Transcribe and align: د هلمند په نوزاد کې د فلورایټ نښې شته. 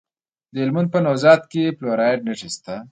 د 0.53 0.55
هلمند 0.63 0.87
په 0.93 0.99
نوزاد 1.05 1.41
کې 1.51 1.63
د 1.69 1.73
فلورایټ 1.77 2.19
نښې 2.27 2.49
شته. 2.55 2.75